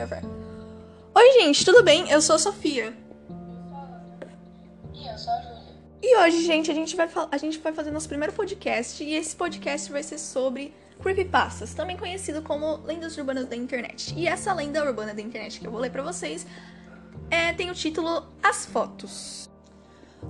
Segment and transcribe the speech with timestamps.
[0.00, 0.22] Gravar.
[1.14, 2.10] Oi, gente, tudo bem?
[2.10, 2.94] Eu sou a Sofia.
[4.94, 5.60] E eu sou a Júlia.
[6.02, 9.36] E hoje, gente, a gente vai a gente vai fazer nosso primeiro podcast e esse
[9.36, 14.14] podcast vai ser sobre creepypastas, também conhecido como lendas urbanas da internet.
[14.16, 16.46] E essa lenda urbana da internet que eu vou ler para vocês
[17.30, 19.50] é, tem o título As Fotos.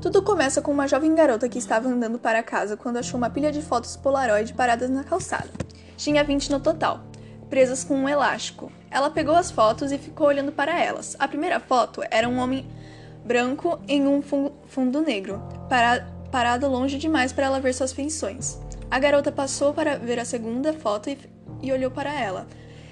[0.02, 3.52] Tudo começa com uma jovem garota que estava andando para casa quando achou uma pilha
[3.52, 5.48] de fotos Polaroid paradas na calçada.
[5.96, 7.04] Tinha 20 no total,
[7.50, 8.72] presas com um elástico.
[8.90, 11.16] Ela pegou as fotos e ficou olhando para elas.
[11.18, 12.64] A primeira foto era um homem
[13.24, 15.42] branco em um fundo negro,
[16.30, 18.58] parado longe demais para ela ver suas feições.
[18.90, 21.18] A garota passou para ver a segunda foto e,
[21.60, 22.46] e olhou para ela.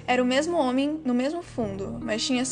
[0.05, 2.43] Era o mesmo homem no mesmo fundo, mas tinha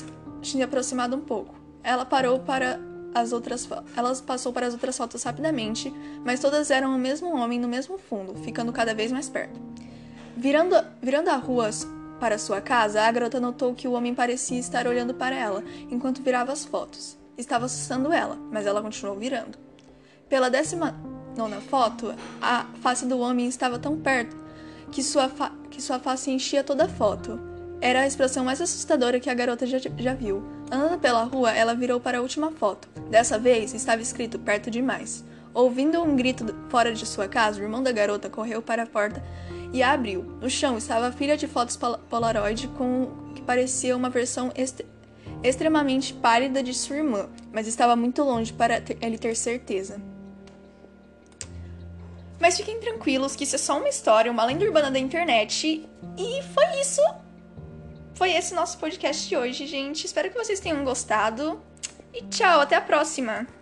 [0.41, 1.55] tinha aproximado um pouco.
[1.83, 2.79] Ela parou para
[3.13, 3.67] as outras
[4.25, 8.35] passou para as outras fotos rapidamente, mas todas eram o mesmo homem no mesmo fundo,
[8.35, 9.59] ficando cada vez mais perto.
[10.35, 11.69] Virando, virando a rua
[12.19, 16.21] para sua casa, a garota notou que o homem parecia estar olhando para ela enquanto
[16.21, 17.17] virava as fotos.
[17.37, 19.57] Estava assustando ela, mas ela continuou virando.
[20.27, 20.95] Pela décima
[21.37, 24.35] nona foto, a face do homem estava tão perto
[24.91, 25.31] que sua,
[25.69, 27.39] que sua face enchia toda a foto.
[27.79, 30.43] Era a expressão mais assustadora que a garota já, já viu.
[30.71, 32.87] Andando pela rua, ela virou para a última foto.
[33.09, 35.23] Dessa vez, estava escrito perto demais.
[35.57, 39.23] Ouvindo um grito fora de sua casa, o irmão da garota correu para a porta
[39.73, 40.21] e a abriu.
[40.39, 44.53] No chão estava a filha de fotos Polaroid com que parecia uma versão
[45.41, 49.99] extremamente pálida de sua irmã, mas estava muito longe para ter, ele ter certeza.
[52.39, 55.89] Mas fiquem tranquilos que isso é só uma história, uma lenda urbana da internet.
[56.15, 57.01] E foi isso.
[58.13, 60.05] Foi esse nosso podcast de hoje, gente.
[60.05, 61.59] Espero que vocês tenham gostado.
[62.13, 63.56] E tchau, até a próxima!